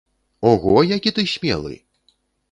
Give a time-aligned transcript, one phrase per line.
[0.51, 1.75] Ого, які ты смелы!